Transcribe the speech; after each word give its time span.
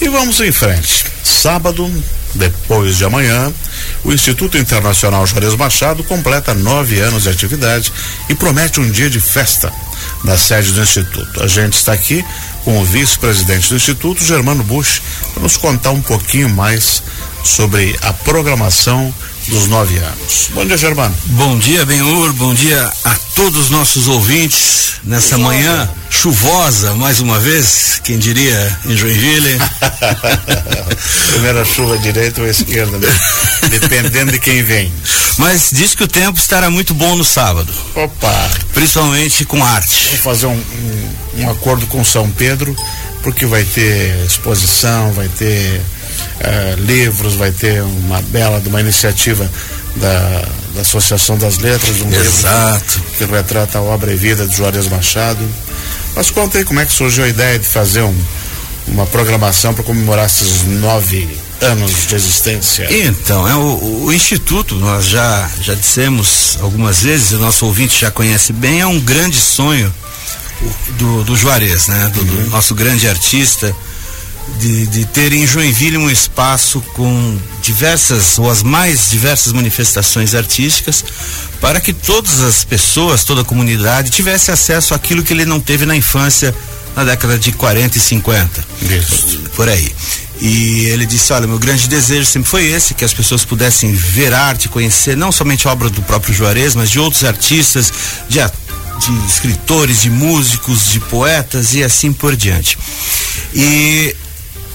E 0.00 0.08
vamos 0.08 0.40
em 0.40 0.52
frente. 0.52 1.06
Sábado, 1.24 1.90
depois 2.34 2.96
de 2.96 3.04
amanhã, 3.04 3.52
o 4.04 4.12
Instituto 4.12 4.56
Internacional 4.56 5.26
Juarez 5.26 5.54
Machado 5.54 6.04
completa 6.04 6.54
nove 6.54 7.00
anos 7.00 7.24
de 7.24 7.30
atividade 7.30 7.92
e 8.28 8.34
promete 8.34 8.80
um 8.80 8.90
dia 8.90 9.10
de 9.10 9.20
festa 9.20 9.72
na 10.22 10.36
sede 10.36 10.72
do 10.72 10.82
Instituto. 10.82 11.42
A 11.42 11.48
gente 11.48 11.74
está 11.74 11.92
aqui 11.92 12.24
com 12.64 12.80
o 12.80 12.84
vice-presidente 12.84 13.68
do 13.68 13.76
Instituto, 13.76 14.24
Germano 14.24 14.62
Bush, 14.62 15.02
para 15.32 15.42
nos 15.42 15.56
contar 15.56 15.90
um 15.90 16.02
pouquinho 16.02 16.48
mais 16.48 17.02
sobre 17.42 17.96
a 18.02 18.12
programação 18.12 19.12
dos 19.48 19.66
nove 19.66 19.96
anos. 19.98 20.50
Bom 20.52 20.64
dia, 20.64 20.76
Germano. 20.76 21.14
Bom 21.26 21.58
dia, 21.58 21.84
Benhur. 21.84 22.32
Bom 22.34 22.54
dia 22.54 22.90
a 23.04 23.14
todos 23.34 23.64
os 23.64 23.70
nossos 23.70 24.06
ouvintes 24.08 24.94
nessa 25.04 25.36
chuvosa. 25.36 25.48
manhã 25.48 25.90
chuvosa, 26.10 26.94
mais 26.94 27.20
uma 27.20 27.38
vez, 27.38 28.00
quem 28.02 28.18
diria, 28.18 28.78
em 28.84 28.96
Joinville. 28.96 29.58
Primeira 31.32 31.64
chuva 31.64 31.96
direita 31.98 32.42
ou 32.42 32.48
esquerda, 32.48 32.98
né? 32.98 33.08
dependendo 33.70 34.32
de 34.32 34.38
quem 34.38 34.62
vem. 34.62 34.92
Mas 35.38 35.70
diz 35.72 35.94
que 35.94 36.02
o 36.02 36.08
tempo 36.08 36.38
estará 36.38 36.68
muito 36.70 36.92
bom 36.94 37.16
no 37.16 37.24
sábado. 37.24 37.72
Opa! 37.94 38.50
Principalmente 38.74 39.44
com 39.44 39.64
arte. 39.64 40.06
Vamos 40.06 40.20
fazer 40.20 40.46
um, 40.46 40.60
um, 41.36 41.42
um 41.42 41.50
acordo 41.50 41.86
com 41.86 42.04
São 42.04 42.28
Pedro, 42.30 42.74
porque 43.22 43.46
vai 43.46 43.64
ter 43.64 44.24
exposição, 44.26 45.12
vai 45.12 45.28
ter 45.28 45.80
uh, 46.40 46.80
livros, 46.80 47.34
vai 47.34 47.50
ter 47.50 47.82
uma 47.82 48.20
bela 48.22 48.60
de 48.60 48.68
uma 48.68 48.80
iniciativa 48.80 49.48
da, 49.96 50.44
da 50.74 50.80
Associação 50.82 51.36
das 51.38 51.58
Letras, 51.58 52.00
um 52.00 52.12
Exato. 52.12 52.98
livro 52.98 53.10
que, 53.10 53.26
que 53.26 53.32
retrata 53.32 53.78
a 53.78 53.82
obra 53.82 54.12
e 54.12 54.16
vida 54.16 54.46
de 54.46 54.56
Juarez 54.56 54.88
Machado. 54.88 55.46
Mas 56.14 56.30
conta 56.30 56.58
aí 56.58 56.64
como 56.64 56.80
é 56.80 56.86
que 56.86 56.92
surgiu 56.92 57.24
a 57.24 57.28
ideia 57.28 57.58
de 57.58 57.66
fazer 57.66 58.02
um, 58.02 58.16
uma 58.88 59.06
programação 59.06 59.74
para 59.74 59.84
comemorar 59.84 60.26
esses 60.26 60.64
nove 60.64 61.28
anos 61.60 62.06
de 62.06 62.14
existência. 62.14 62.88
Então, 62.90 63.48
é 63.48 63.54
o, 63.54 64.04
o, 64.04 64.12
Instituto, 64.12 64.76
nós 64.76 65.06
já, 65.06 65.48
já 65.60 65.74
dissemos 65.74 66.56
algumas 66.60 67.02
vezes, 67.02 67.32
o 67.32 67.38
nosso 67.38 67.66
ouvinte 67.66 68.00
já 68.00 68.10
conhece 68.10 68.52
bem, 68.52 68.80
é 68.80 68.86
um 68.86 69.00
grande 69.00 69.38
sonho 69.38 69.92
do, 70.98 71.24
do 71.24 71.36
Juarez, 71.36 71.88
né? 71.88 72.10
Do, 72.14 72.20
uhum. 72.20 72.26
do 72.26 72.50
nosso 72.50 72.74
grande 72.74 73.08
artista, 73.08 73.74
de, 74.58 74.86
de 74.86 75.04
ter 75.06 75.32
em 75.32 75.46
Joinville 75.46 75.96
um 75.98 76.10
espaço 76.10 76.80
com 76.94 77.38
diversas 77.62 78.38
ou 78.38 78.50
as 78.50 78.62
mais 78.62 79.10
diversas 79.10 79.52
manifestações 79.52 80.34
artísticas 80.34 81.04
para 81.60 81.80
que 81.80 81.92
todas 81.92 82.40
as 82.40 82.64
pessoas, 82.64 83.24
toda 83.24 83.42
a 83.42 83.44
comunidade 83.44 84.10
tivesse 84.10 84.50
acesso 84.50 84.94
àquilo 84.94 85.22
que 85.22 85.32
ele 85.32 85.44
não 85.44 85.60
teve 85.60 85.84
na 85.86 85.94
infância 85.94 86.54
na 86.96 87.04
década 87.04 87.38
de 87.38 87.52
40 87.52 87.96
e 87.96 88.00
50. 88.00 88.64
Isso. 88.82 89.40
Por 89.54 89.68
aí. 89.68 89.92
E 90.40 90.86
ele 90.86 91.06
disse: 91.06 91.32
Olha, 91.32 91.46
meu 91.46 91.58
grande 91.58 91.88
desejo 91.88 92.26
sempre 92.26 92.48
foi 92.48 92.66
esse, 92.66 92.94
que 92.94 93.04
as 93.04 93.12
pessoas 93.12 93.44
pudessem 93.44 93.92
ver 93.92 94.32
arte, 94.32 94.68
conhecer 94.68 95.16
não 95.16 95.30
somente 95.30 95.66
a 95.66 95.72
obra 95.72 95.90
do 95.90 96.02
próprio 96.02 96.34
Juarez, 96.34 96.74
mas 96.74 96.90
de 96.90 96.98
outros 96.98 97.24
artistas, 97.24 97.92
de, 98.28 98.38
de 98.38 99.26
escritores, 99.26 100.02
de 100.02 100.10
músicos, 100.10 100.90
de 100.90 101.00
poetas 101.00 101.74
e 101.74 101.82
assim 101.82 102.12
por 102.12 102.36
diante. 102.36 102.78
E 103.54 104.14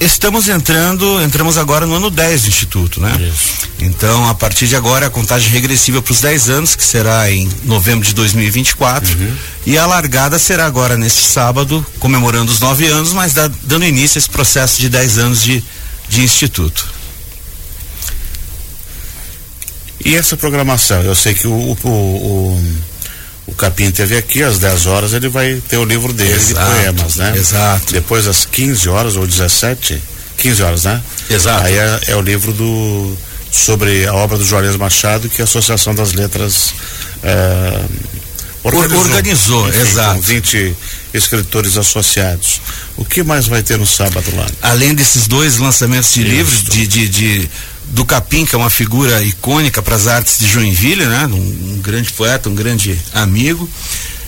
Estamos 0.04 0.50
entrando, 0.50 1.22
entramos 1.22 1.58
agora 1.58 1.86
no 1.86 1.96
ano 1.96 2.10
10 2.10 2.42
do 2.42 2.48
Instituto, 2.50 3.00
né? 3.00 3.16
Isso. 3.22 3.70
Então, 3.80 4.28
a 4.28 4.36
partir 4.36 4.68
de 4.68 4.76
agora, 4.76 5.08
a 5.08 5.10
contagem 5.10 5.50
regressiva 5.50 6.02
para 6.02 6.12
os 6.12 6.20
10 6.20 6.50
anos, 6.50 6.76
que 6.76 6.84
será 6.84 7.32
em 7.32 7.50
novembro 7.64 8.06
de 8.06 8.14
2024. 8.14 9.18
Uhum. 9.18 9.36
E 9.66 9.78
a 9.78 9.86
largada 9.86 10.38
será 10.38 10.66
agora 10.66 10.98
neste 10.98 11.24
sábado, 11.24 11.86
comemorando 12.00 12.52
os 12.52 12.60
nove 12.60 12.86
anos, 12.88 13.14
mas 13.14 13.34
da, 13.34 13.50
dando 13.64 13.86
início 13.86 14.18
a 14.18 14.20
esse 14.20 14.30
processo 14.30 14.82
de 14.82 14.90
10 14.90 15.18
anos 15.20 15.42
de, 15.42 15.64
de 16.10 16.22
Instituto. 16.22 16.86
E 20.04 20.16
essa 20.16 20.36
programação? 20.36 21.02
Eu 21.02 21.16
sei 21.16 21.34
que 21.34 21.48
o, 21.48 21.52
o, 21.52 21.88
o 21.88 22.76
o 23.46 23.54
Capim 23.54 23.92
teve 23.92 24.16
aqui, 24.18 24.42
às 24.42 24.60
10 24.60 24.86
horas 24.86 25.14
ele 25.14 25.28
vai 25.28 25.62
ter 25.68 25.78
o 25.78 25.86
livro 25.86 26.14
dele 26.14 26.34
exato, 26.34 26.70
de 26.70 26.76
poemas, 26.76 27.16
né? 27.18 27.34
Exato. 27.36 27.94
Depois 27.94 28.28
às 28.28 28.46
15 28.46 28.88
horas 28.90 29.16
ou 29.16 29.28
17, 29.28 30.02
15 30.38 30.64
horas, 30.64 30.84
né? 30.86 31.02
Exato. 31.30 31.66
Aí 31.66 31.76
é, 31.76 32.00
é 32.08 32.16
o 32.16 32.22
livro 32.22 32.54
do 32.54 33.18
sobre 33.52 34.08
a 34.08 34.14
obra 34.16 34.38
do 34.38 34.44
Juarez 34.44 34.76
Machado 34.76 35.30
que 35.30 35.42
a 35.42 35.46
Associação 35.46 35.94
das 35.94 36.14
Letras 36.14 36.74
é, 37.22 37.82
organizou, 38.64 39.02
organizou 39.02 39.70
enfim, 39.70 39.80
exato. 39.80 40.16
Com 40.16 40.22
20 40.22 40.76
escritores 41.14 41.78
associados. 41.78 42.62
O 42.98 43.06
que 43.06 43.24
mais 43.24 43.46
vai 43.48 43.62
ter 43.62 43.78
no 43.78 43.86
sábado 43.86 44.26
lá? 44.36 44.48
Além 44.62 44.96
desses 44.96 45.28
dois 45.28 45.58
lançamentos 45.58 46.14
de 46.14 46.22
Isso. 46.22 46.30
livros 46.30 46.64
de, 46.64 46.88
de, 46.88 47.10
de 47.10 47.50
do 47.86 48.06
Capim, 48.06 48.46
que 48.46 48.56
é 48.56 48.58
uma 48.58 48.70
figura 48.70 49.22
icônica 49.24 49.82
para 49.82 49.96
as 49.96 50.08
artes 50.08 50.40
de 50.40 50.48
Joinville, 50.48 51.06
né? 51.06 51.28
Um, 51.28 51.74
um, 51.74 51.80
grande 51.82 52.12
poeta, 52.12 52.50
um 52.50 52.56
grande 52.56 53.00
amigo. 53.14 53.70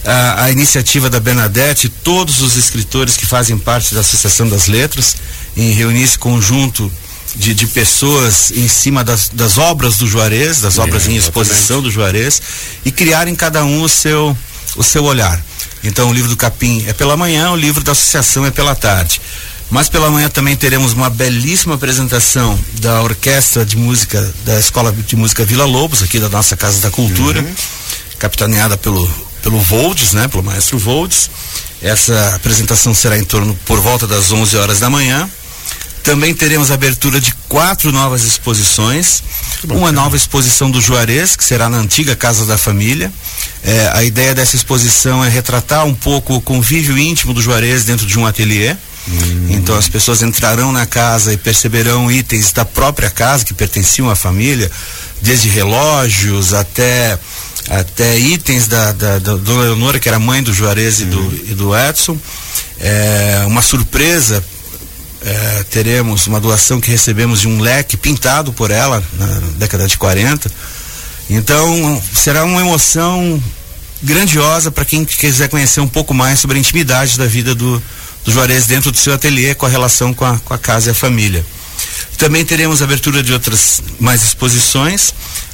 A, 0.04 0.44
a, 0.44 0.52
iniciativa 0.52 1.10
da 1.10 1.20
Bernadette, 1.20 1.90
todos 1.90 2.42
os 2.42 2.56
escritores 2.58 3.18
que 3.18 3.26
fazem 3.26 3.58
parte 3.58 3.94
da 3.96 4.02
Associação 4.02 4.48
das 4.48 4.68
Letras, 4.68 5.16
em 5.58 5.72
reunir 5.72 6.04
esse 6.04 6.18
conjunto 6.20 6.92
de, 7.36 7.54
de 7.54 7.68
pessoas 7.68 8.52
em 8.52 8.68
cima 8.68 9.04
das, 9.04 9.30
das 9.30 9.58
obras 9.58 9.98
do 9.98 10.08
Juarez, 10.08 10.62
das 10.62 10.78
obras 10.78 11.08
é, 11.08 11.12
em 11.12 11.16
exposição 11.16 11.82
do 11.82 11.90
Juarez, 11.90 12.42
e 12.86 12.92
criarem 12.92 13.36
cada 13.36 13.64
um 13.66 13.82
o 13.82 13.90
seu, 13.90 14.38
o 14.76 14.84
seu 14.84 15.04
olhar. 15.04 15.44
Então, 15.84 16.10
o 16.10 16.14
livro 16.14 16.30
do 16.30 16.38
Capim 16.38 16.84
é 16.88 16.94
pela 16.94 17.18
manhã, 17.18 17.52
o 17.52 17.56
livro 17.56 17.84
da 17.84 17.92
Associação 17.92 18.46
é 18.46 18.52
pela 18.52 18.76
tarde. 18.76 19.22
Mas 19.70 19.90
pela 19.90 20.10
manhã 20.10 20.30
também 20.30 20.56
teremos 20.56 20.94
uma 20.94 21.10
belíssima 21.10 21.76
apresentação 21.76 22.58
da 22.80 23.02
Orquestra 23.02 23.66
de 23.66 23.76
Música 23.76 24.34
da 24.46 24.60
Escola 24.60 24.92
de 24.92 25.16
Música 25.16 25.44
Vila 25.44 25.66
Lobos, 25.66 26.04
aqui 26.04 26.20
da 26.20 26.30
nossa 26.30 26.56
Casa 26.56 26.80
da 26.82 26.92
Cultura, 26.92 27.42
uhum. 27.42 27.54
capitaneada 28.20 28.78
pelo, 28.78 29.10
pelo 29.42 29.60
Voldes, 29.60 30.14
né? 30.14 30.28
Pelo 30.28 30.44
maestro 30.44 30.78
Voldes. 30.78 31.30
Essa 31.82 32.36
apresentação 32.36 32.94
será 32.94 33.18
em 33.18 33.24
torno 33.24 33.58
por 33.66 33.80
volta 33.80 34.08
das 34.08 34.32
11 34.32 34.56
horas 34.58 34.80
da 34.80 34.90
manhã. 34.90 35.30
Também 36.06 36.36
teremos 36.36 36.70
a 36.70 36.76
abertura 36.76 37.20
de 37.20 37.34
quatro 37.50 37.92
novas 37.92 38.24
exposições. 38.24 39.24
Uma 39.68 39.92
nova 39.92 40.16
exposição 40.16 40.70
do 40.70 40.80
Juarez, 40.80 41.36
que 41.36 41.44
será 41.44 41.68
na 41.68 41.78
antiga 41.78 42.16
Casa 42.16 42.46
da 42.46 42.60
Família. 42.60 43.12
É, 43.64 43.90
a 43.92 44.04
ideia 44.04 44.36
dessa 44.36 44.56
exposição 44.56 45.26
é 45.26 45.30
retratar 45.30 45.84
um 45.84 45.96
pouco 45.96 46.36
o 46.36 46.42
convívio 46.42 46.96
íntimo 46.96 47.34
do 47.34 47.42
Juarez 47.42 47.86
dentro 47.86 48.06
de 48.06 48.20
um 48.20 48.26
ateliê. 48.26 48.76
Hum. 49.08 49.48
Então 49.50 49.78
as 49.78 49.88
pessoas 49.88 50.24
entrarão 50.24 50.72
na 50.72 50.86
casa 50.86 51.34
e 51.34 51.38
perceberão 51.38 52.12
itens 52.12 52.52
da 52.52 52.66
própria 52.66 53.10
casa 53.10 53.46
que 53.46 53.54
pertenciam 53.54 54.10
à 54.10 54.16
família, 54.16 54.70
desde 55.22 55.48
relógios 55.50 56.54
até 56.54 57.18
até 57.70 58.18
itens 58.18 58.68
da, 58.68 58.92
da, 58.92 59.18
da 59.18 59.36
Dona 59.38 59.64
Leonora, 59.64 60.00
que 60.00 60.08
era 60.08 60.20
mãe 60.20 60.44
do 60.44 60.54
Juarez 60.54 61.00
e, 61.00 61.06
do, 61.06 61.34
e 61.50 61.56
do 61.56 61.76
Edson. 61.76 62.18
É, 62.80 63.44
uma 63.48 63.62
surpresa 63.62 64.44
é, 65.24 65.66
teremos 65.72 66.28
uma 66.28 66.40
doação 66.40 66.80
que 66.80 66.92
recebemos 66.92 67.42
de 67.42 67.48
um 67.48 67.60
leque 67.60 67.98
pintado 67.98 68.54
por 68.54 68.70
ela 68.70 69.04
na 69.14 69.26
década 69.58 69.88
de 69.88 69.98
40. 69.98 70.52
Então 71.30 72.02
será 72.14 72.44
uma 72.44 72.62
emoção 72.62 73.42
grandiosa 74.04 74.70
para 74.70 74.86
quem 74.86 75.04
quiser 75.04 75.50
conhecer 75.50 75.80
um 75.80 75.88
pouco 75.88 76.14
mais 76.14 76.40
sobre 76.40 76.58
a 76.58 76.60
intimidade 76.60 77.18
da 77.18 77.26
vida 77.26 77.56
do, 77.56 77.82
Juarez 78.26 78.66
dentro 78.66 78.92
do 78.92 78.98
seu 78.98 79.14
ateliê 79.14 79.54
com 79.54 79.66
a 79.66 79.70
relação 79.70 80.14
com 80.14 80.26
a, 80.26 80.40
com 80.40 80.54
a 80.54 80.58
casa 80.58 80.90
e 80.90 80.92
a 80.92 80.96
família. 80.96 81.46
Também 82.18 82.46
teremos 82.46 82.82
abertura 82.82 83.22
de 83.22 83.34
outras 83.34 83.82
mais 84.00 84.24
exposições 84.24 85.14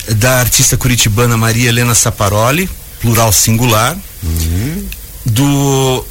da 0.10 0.40
artista 0.40 0.78
curitibana 0.78 1.36
Maria 1.38 1.70
Helena 1.70 1.96
Saparoli, 1.96 2.70
plural 3.00 3.32
singular, 3.32 3.98
uhum. 4.24 4.86
do 5.26 6.06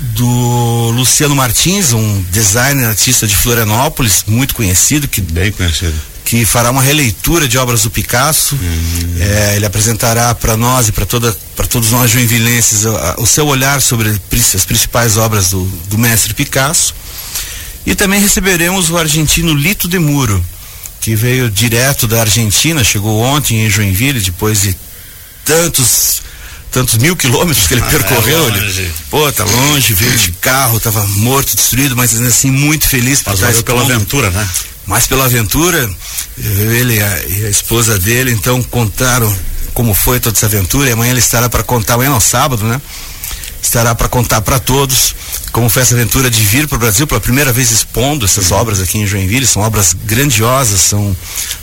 do 0.00 0.92
Luciano 0.94 1.34
Martins, 1.34 1.92
um 1.92 2.22
designer 2.30 2.86
artista 2.86 3.26
de 3.26 3.34
Florianópolis, 3.34 4.22
muito 4.28 4.54
conhecido, 4.54 5.08
que 5.08 5.20
bem 5.20 5.50
conhecido, 5.50 5.94
que 6.28 6.44
fará 6.44 6.70
uma 6.70 6.82
releitura 6.82 7.48
de 7.48 7.56
obras 7.56 7.84
do 7.84 7.90
Picasso. 7.90 8.54
Uhum. 8.54 9.16
É, 9.18 9.56
ele 9.56 9.64
apresentará 9.64 10.34
para 10.34 10.58
nós 10.58 10.86
e 10.86 10.92
para 10.92 11.06
todos 11.06 11.90
nós 11.90 12.10
joinvilenses 12.10 12.84
o, 12.84 13.22
o, 13.22 13.26
seu 13.26 13.46
olhar 13.46 13.80
sobre 13.80 14.10
as 14.10 14.64
principais 14.66 15.16
obras 15.16 15.48
do, 15.48 15.64
do 15.88 15.96
mestre 15.96 16.34
Picasso. 16.34 16.94
E 17.86 17.94
também 17.94 18.20
receberemos 18.20 18.90
o 18.90 18.98
argentino 18.98 19.54
Lito 19.54 19.88
de 19.88 19.98
Muro, 19.98 20.44
que 21.00 21.14
veio 21.14 21.50
direto 21.50 22.06
da 22.06 22.20
Argentina, 22.20 22.84
chegou 22.84 23.22
ontem 23.22 23.64
em 23.64 23.70
Joinville 23.70 24.20
depois 24.20 24.60
de 24.60 24.76
tantos 25.46 26.20
tantos 26.70 26.98
mil 26.98 27.16
quilômetros 27.16 27.66
que 27.66 27.72
ele 27.72 27.80
ah, 27.80 27.86
percorreu. 27.88 28.50
É 28.50 28.58
ele, 28.58 28.92
pô, 29.08 29.32
tá 29.32 29.44
longe, 29.44 29.94
veio 29.94 30.18
de 30.18 30.32
carro, 30.32 30.78
tava 30.78 31.02
morto, 31.06 31.56
destruído, 31.56 31.96
mas 31.96 32.20
assim 32.20 32.50
muito 32.50 32.86
feliz 32.86 33.22
por 33.22 33.32
estar 33.32 33.62
pela 33.62 33.80
aventura, 33.80 34.28
né? 34.28 34.46
Mas 34.88 35.06
pela 35.06 35.26
aventura, 35.26 35.88
ele 36.36 36.96
e 36.96 37.02
a, 37.02 37.24
e 37.26 37.44
a, 37.46 37.50
esposa 37.50 37.98
dele 37.98 38.32
então 38.32 38.62
contaram 38.62 39.32
como 39.74 39.94
foi 39.94 40.18
toda 40.18 40.36
essa 40.36 40.46
aventura 40.46 40.88
e 40.88 40.92
amanhã 40.92 41.10
ele 41.10 41.20
estará 41.20 41.48
para 41.48 41.62
contar, 41.62 41.94
amanhã 41.94 42.10
no 42.10 42.20
sábado, 42.20 42.64
né? 42.64 42.80
estará 43.62 43.94
para 43.94 44.08
contar 44.08 44.40
para 44.40 44.58
todos 44.58 45.14
como 45.52 45.68
foi 45.68 45.82
essa 45.82 45.94
aventura 45.94 46.30
de 46.30 46.40
vir 46.42 46.66
para 46.66 46.76
o 46.76 46.78
Brasil 46.78 47.06
pela 47.06 47.20
primeira 47.20 47.52
vez 47.52 47.70
expondo 47.70 48.24
essas 48.24 48.50
obras 48.50 48.80
aqui 48.80 48.98
em 48.98 49.06
Joinville. 49.06 49.46
São 49.46 49.62
obras 49.62 49.92
grandiosas, 49.92 50.80
são, 50.80 51.16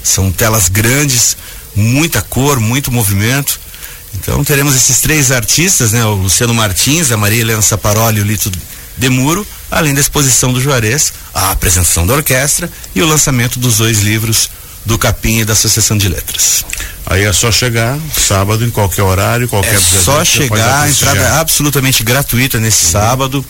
são 0.04 0.32
telas 0.32 0.70
grandes, 0.70 1.36
muita 1.76 2.22
cor, 2.22 2.60
muito 2.60 2.92
movimento. 2.92 3.60
Então 4.14 4.44
teremos 4.44 4.76
esses 4.76 5.00
três 5.00 5.32
artistas, 5.32 5.92
né? 5.92 6.06
O 6.06 6.14
Luciano 6.14 6.54
Martins, 6.54 7.12
a 7.12 7.18
Maria 7.18 7.42
Helena 7.42 7.62
Saparoli 7.62 8.20
e 8.20 8.22
o 8.22 8.26
Lito 8.26 8.52
Demuro, 8.98 9.46
além 9.70 9.94
da 9.94 10.00
exposição 10.00 10.54
do 10.54 10.62
Juarez, 10.62 11.14
a 11.34 11.52
apresentação 11.52 12.06
da 12.08 12.14
orquestra 12.14 12.70
e 12.94 13.02
o 13.02 13.08
lançamento 13.08 13.60
dos 13.60 13.78
dois 13.78 14.00
livros 14.00 14.50
do 14.86 14.98
Capim 14.98 15.40
e 15.40 15.46
da 15.46 15.54
Associação 15.54 15.98
de 15.98 16.08
Letras. 16.08 16.64
Aí 17.06 17.24
é 17.24 17.34
só 17.34 17.52
chegar 17.52 17.98
sábado 18.16 18.64
em 18.66 18.70
qualquer 18.70 19.04
horário, 19.04 19.48
qualquer 19.48 19.76
É 19.76 19.80
só 19.80 20.24
chegar, 20.24 20.84
a 20.84 20.90
entrada 20.90 21.20
é 21.20 21.32
absolutamente 21.40 22.04
gratuita 22.04 22.60
nesse 22.60 22.86
uhum. 22.86 22.92
sábado. 22.92 23.46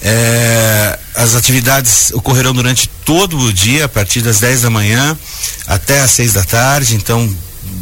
É, 0.00 0.98
as 1.14 1.34
atividades 1.34 2.12
ocorrerão 2.12 2.52
durante 2.52 2.88
todo 3.04 3.38
o 3.38 3.52
dia, 3.52 3.86
a 3.86 3.88
partir 3.88 4.20
das 4.22 4.38
10 4.40 4.62
da 4.62 4.70
manhã 4.70 5.18
até 5.66 6.00
às 6.00 6.10
6 6.12 6.34
da 6.34 6.44
tarde. 6.44 6.94
Então, 6.94 7.34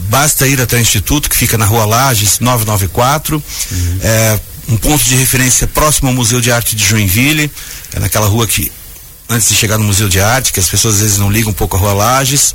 basta 0.09 0.47
ir 0.47 0.61
até 0.61 0.77
o 0.77 0.81
Instituto, 0.81 1.29
que 1.29 1.37
fica 1.37 1.59
na 1.59 1.67
rua 1.67 1.85
Lages 1.85 2.39
994. 2.41 3.37
Uhum. 3.71 3.99
É, 4.03 4.41
um 4.69 4.77
ponto 4.77 5.05
de 5.05 5.15
referência 5.15 5.67
próximo 5.67 6.09
ao 6.09 6.15
Museu 6.15 6.41
de 6.41 6.51
Arte 6.51 6.75
de 6.75 6.85
Joinville, 6.85 7.51
é 7.95 8.01
naquela 8.01 8.27
rua 8.27 8.47
que 8.47 8.71
antes 9.29 9.49
de 9.49 9.55
chegar 9.55 9.79
no 9.79 9.85
Museu 9.85 10.09
de 10.09 10.21
Arte, 10.21 10.53
que 10.53 10.61
as 10.61 10.69
pessoas 10.69 10.97
às 10.97 11.01
vezes 11.01 11.19
não 11.19 11.31
ligam 11.31 11.51
um 11.51 11.55
pouco 11.55 11.77
a 11.77 11.81
Rua 11.81 11.93
Lages. 11.93 12.55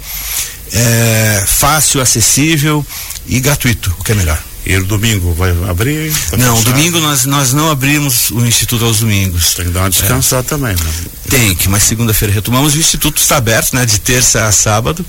É 0.73 1.43
fácil, 1.45 1.99
acessível 1.99 2.85
e 3.27 3.39
gratuito, 3.39 3.93
o 3.99 4.03
que 4.03 4.13
é 4.13 4.15
melhor. 4.15 4.41
E 4.65 4.75
o 4.77 4.85
domingo 4.85 5.33
vai 5.33 5.51
abrir? 5.67 6.13
Tá 6.29 6.37
não, 6.37 6.55
fechado? 6.55 6.75
domingo 6.75 6.99
nós, 6.99 7.25
nós 7.25 7.51
não 7.51 7.71
abrimos 7.71 8.29
o 8.29 8.45
Instituto 8.45 8.85
aos 8.85 8.99
domingos. 8.99 9.55
Tem 9.55 9.65
que 9.65 9.71
dar 9.71 9.81
uma 9.81 9.89
descansada 9.89 10.43
é. 10.43 10.49
também, 10.49 10.75
né? 10.75 10.91
Tem 11.29 11.55
que, 11.55 11.67
mas 11.67 11.83
segunda-feira 11.83 12.33
retomamos. 12.33 12.75
O 12.75 12.77
Instituto 12.77 13.19
está 13.19 13.37
aberto, 13.37 13.73
né? 13.73 13.85
De 13.85 13.99
terça 13.99 14.45
a 14.45 14.51
sábado, 14.51 15.03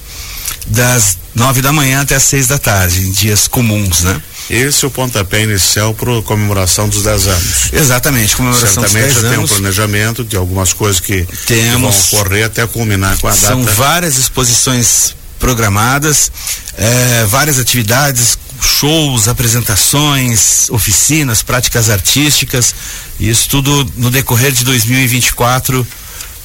das 0.67 1.19
nove 1.35 1.61
da 1.61 1.71
manhã 1.71 2.01
até 2.01 2.17
as 2.17 2.23
seis 2.23 2.47
da 2.47 2.59
tarde, 2.59 3.07
em 3.07 3.13
dias 3.13 3.47
comuns, 3.47 4.01
né? 4.01 4.21
Esse 4.51 4.85
é 4.85 4.89
o 4.89 4.91
pontapé 4.91 5.43
inicial 5.43 5.95
para 5.95 6.19
a 6.19 6.23
comemoração 6.23 6.89
dos 6.89 7.03
10 7.03 7.27
anos. 7.27 7.73
Exatamente, 7.73 8.37
comemoração 8.37 8.69
Certamente 8.69 9.15
dos 9.15 9.23
10 9.23 9.25
anos. 9.25 9.37
tem 9.37 9.45
um 9.45 9.49
planejamento 9.49 10.25
de 10.25 10.37
algumas 10.37 10.73
coisas 10.73 11.01
que, 11.01 11.27
Temos, 11.47 11.97
que 12.07 12.17
vão 12.17 12.21
ocorrer 12.21 12.47
até 12.47 12.67
culminar 12.67 13.19
com 13.19 13.29
a 13.29 13.33
são 13.33 13.61
data. 13.61 13.65
São 13.65 13.75
várias 13.77 14.19
exposições 14.19 15.15
programadas, 15.39 16.31
é, 16.77 17.25
várias 17.29 17.59
atividades, 17.59 18.39
shows, 18.61 19.27
apresentações, 19.27 20.71
oficinas, 20.71 21.43
práticas 21.43 21.91
artísticas, 21.91 22.75
isso 23.19 23.49
tudo 23.49 23.91
no 23.97 24.11
decorrer 24.11 24.53
de 24.53 24.65
2024 24.65 25.87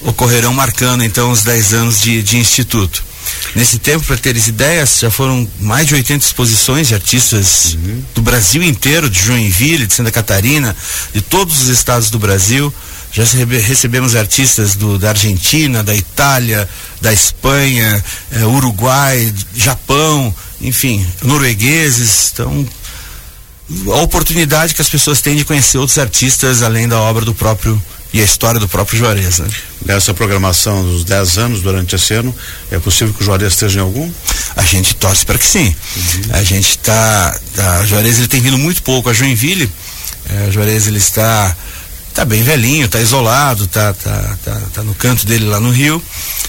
ocorrerão 0.01 0.53
marcando 0.53 1.03
então 1.03 1.31
os 1.31 1.43
10 1.43 1.73
anos 1.73 2.01
de, 2.01 2.21
de 2.21 2.37
instituto. 2.37 3.03
Nesse 3.55 3.79
tempo, 3.79 4.05
para 4.05 4.17
teres 4.17 4.47
ideias, 4.47 4.99
já 4.99 5.09
foram 5.09 5.47
mais 5.59 5.87
de 5.87 5.95
80 5.95 6.25
exposições 6.25 6.87
de 6.87 6.93
artistas 6.93 7.73
uhum. 7.73 8.03
do 8.13 8.21
Brasil 8.21 8.61
inteiro, 8.61 9.09
de 9.09 9.19
Joinville, 9.19 9.87
de 9.87 9.93
Santa 9.93 10.11
Catarina, 10.11 10.75
de 11.13 11.21
todos 11.21 11.63
os 11.63 11.69
estados 11.69 12.09
do 12.09 12.19
Brasil. 12.19 12.73
Já 13.11 13.23
recebemos 13.23 14.15
artistas 14.15 14.75
do, 14.75 14.99
da 14.99 15.09
Argentina, 15.09 15.83
da 15.83 15.95
Itália, 15.95 16.67
da 17.01 17.11
Espanha, 17.11 18.03
eh, 18.31 18.45
Uruguai, 18.45 19.33
Japão, 19.55 20.33
enfim, 20.61 21.05
noruegueses. 21.23 22.31
Então, 22.33 22.67
a 23.87 24.01
oportunidade 24.01 24.73
que 24.73 24.81
as 24.81 24.89
pessoas 24.89 25.21
têm 25.21 25.35
de 25.35 25.45
conhecer 25.45 25.77
outros 25.77 25.97
artistas 25.97 26.61
além 26.61 26.87
da 26.87 26.99
obra 26.99 27.25
do 27.25 27.33
próprio 27.33 27.81
e 28.13 28.21
a 28.21 28.23
história 28.23 28.59
do 28.59 28.67
próprio 28.67 28.97
Juarez, 28.97 29.39
né? 29.39 29.47
Nessa 29.85 30.13
programação 30.13 30.83
dos 30.83 31.03
10 31.03 31.37
anos 31.37 31.61
durante 31.61 31.95
esse 31.95 32.13
ano, 32.13 32.33
é 32.71 32.79
possível 32.79 33.13
que 33.13 33.21
o 33.21 33.25
Juarez 33.25 33.53
esteja 33.53 33.79
em 33.79 33.83
algum? 33.83 34.11
A 34.55 34.63
gente 34.63 34.95
torce 34.95 35.25
para 35.25 35.37
que 35.37 35.45
sim. 35.45 35.75
Uhum. 35.95 36.21
A 36.31 36.43
gente 36.43 36.71
está, 36.71 37.39
tá, 37.55 37.85
Juarez 37.85 38.17
ele 38.17 38.27
tem 38.27 38.41
vindo 38.41 38.57
muito 38.57 38.81
pouco 38.83 39.09
a 39.09 39.13
Joinville. 39.13 39.69
É, 40.29 40.51
Juarez 40.51 40.87
ele 40.87 40.97
está 40.97 41.55
tá 42.13 42.25
bem 42.25 42.41
velhinho, 42.41 42.87
tá 42.87 42.99
isolado, 42.99 43.67
tá, 43.67 43.93
tá, 43.93 44.37
tá, 44.43 44.61
tá 44.73 44.83
no 44.83 44.95
canto 44.95 45.25
dele 45.25 45.45
lá 45.45 45.59
no 45.59 45.69
Rio 45.69 46.01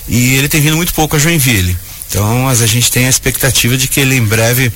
e 0.09 0.35
ele 0.37 0.49
tem 0.49 0.61
vindo 0.61 0.77
muito 0.77 0.95
pouco 0.95 1.17
a 1.17 1.19
Joinville. 1.19 1.77
Então, 2.09 2.45
mas 2.45 2.63
a 2.63 2.67
gente 2.67 2.91
tem 2.91 3.07
a 3.07 3.11
expectativa 3.11 3.77
de 3.77 3.87
que 3.87 4.01
ele 4.01 4.17
em 4.17 4.25
breve 4.25 4.73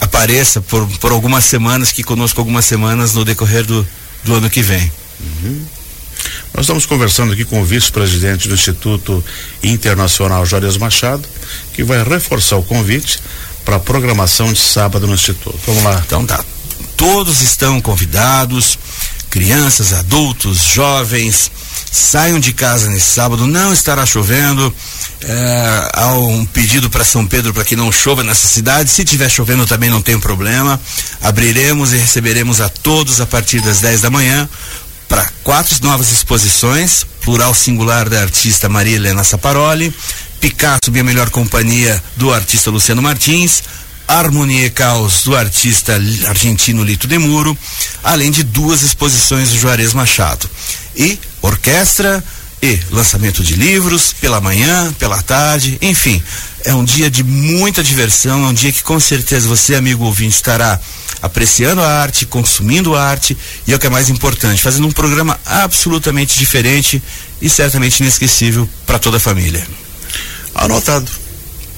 apareça 0.00 0.60
por, 0.60 0.86
por 0.98 1.10
algumas 1.10 1.44
semanas, 1.44 1.90
que 1.90 2.04
conosco 2.04 2.40
algumas 2.40 2.64
semanas 2.64 3.14
no 3.14 3.24
decorrer 3.24 3.64
do, 3.64 3.86
do 4.22 4.34
ano 4.34 4.48
que 4.48 4.62
vem. 4.62 4.90
Uhum. 5.20 5.64
Nós 6.54 6.66
estamos 6.66 6.86
conversando 6.86 7.32
aqui 7.32 7.44
com 7.44 7.60
o 7.60 7.64
vice-presidente 7.64 8.46
do 8.46 8.54
Instituto 8.54 9.24
Internacional 9.60 10.46
Juarez 10.46 10.76
Machado, 10.76 11.24
que 11.72 11.82
vai 11.82 12.00
reforçar 12.04 12.56
o 12.56 12.62
convite 12.62 13.18
para 13.64 13.76
a 13.76 13.80
programação 13.80 14.52
de 14.52 14.60
sábado 14.60 15.04
no 15.04 15.14
Instituto. 15.14 15.58
Vamos 15.66 15.82
lá. 15.82 16.00
Então 16.06 16.24
tá. 16.24 16.44
Todos 16.96 17.42
estão 17.42 17.80
convidados, 17.80 18.78
crianças, 19.30 19.92
adultos, 19.92 20.58
jovens, 20.58 21.50
saiam 21.90 22.38
de 22.38 22.52
casa 22.52 22.88
nesse 22.88 23.08
sábado, 23.14 23.48
não 23.48 23.72
estará 23.72 24.06
chovendo. 24.06 24.72
É, 25.22 25.90
há 25.92 26.14
um 26.14 26.46
pedido 26.46 26.88
para 26.88 27.02
São 27.02 27.26
Pedro 27.26 27.52
para 27.52 27.64
que 27.64 27.74
não 27.74 27.90
chova 27.90 28.22
nessa 28.22 28.46
cidade. 28.46 28.90
Se 28.90 29.04
tiver 29.04 29.28
chovendo 29.28 29.66
também 29.66 29.90
não 29.90 30.00
tem 30.00 30.20
problema. 30.20 30.80
Abriremos 31.20 31.92
e 31.92 31.96
receberemos 31.96 32.60
a 32.60 32.68
todos 32.68 33.20
a 33.20 33.26
partir 33.26 33.60
das 33.60 33.80
10 33.80 34.02
da 34.02 34.10
manhã 34.10 34.48
para 35.08 35.28
quatro 35.42 35.76
novas 35.82 36.10
exposições, 36.12 37.04
plural 37.22 37.54
singular 37.54 38.08
da 38.08 38.20
artista 38.20 38.68
Maria 38.68 38.96
Helena 38.96 39.24
Saparoli, 39.24 39.94
Picasso 40.40 40.90
Minha 40.90 41.04
Melhor 41.04 41.30
Companhia 41.30 42.02
do 42.16 42.32
artista 42.32 42.70
Luciano 42.70 43.00
Martins, 43.00 43.62
Harmonia 44.06 44.66
e 44.66 44.70
Caos 44.70 45.24
do 45.24 45.34
artista 45.34 45.94
argentino 46.28 46.84
Lito 46.84 47.06
Demuro, 47.06 47.56
além 48.02 48.30
de 48.30 48.42
duas 48.42 48.82
exposições 48.82 49.50
do 49.50 49.58
Juarez 49.58 49.94
Machado. 49.94 50.48
E 50.96 51.18
orquestra 51.40 52.22
e 52.64 52.80
lançamento 52.90 53.42
de 53.42 53.56
livros 53.56 54.14
pela 54.14 54.40
manhã, 54.40 54.90
pela 54.98 55.20
tarde, 55.22 55.76
enfim. 55.82 56.22
É 56.64 56.74
um 56.74 56.82
dia 56.82 57.10
de 57.10 57.22
muita 57.22 57.84
diversão, 57.84 58.42
é 58.42 58.48
um 58.48 58.54
dia 58.54 58.72
que 58.72 58.82
com 58.82 58.98
certeza 58.98 59.46
você, 59.46 59.74
amigo 59.74 60.04
ouvinte, 60.04 60.34
estará 60.34 60.80
apreciando 61.20 61.82
a 61.82 62.00
arte, 62.00 62.24
consumindo 62.24 62.94
a 62.94 63.04
arte 63.04 63.36
e 63.66 63.72
é 63.72 63.76
o 63.76 63.78
que 63.78 63.86
é 63.86 63.90
mais 63.90 64.08
importante, 64.08 64.62
fazendo 64.62 64.86
um 64.86 64.92
programa 64.92 65.38
absolutamente 65.44 66.38
diferente 66.38 67.02
e 67.40 67.50
certamente 67.50 68.00
inesquecível 68.00 68.66
para 68.86 68.98
toda 68.98 69.18
a 69.18 69.20
família. 69.20 69.66
Anotado. 70.54 71.10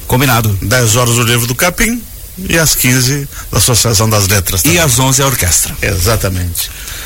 Combinado. 0.06 0.56
10 0.62 0.94
horas 0.94 1.16
o 1.16 1.22
livro 1.25 1.49
do 1.49 1.54
Capim 1.56 2.00
e 2.49 2.56
às 2.56 2.76
15 2.76 3.28
da 3.50 3.58
Associação 3.58 4.08
das 4.08 4.28
Letras. 4.28 4.62
Também. 4.62 4.76
E 4.76 4.80
às 4.80 5.00
11 5.00 5.20
a 5.20 5.26
orquestra. 5.26 5.75
Exatamente. 5.82 6.70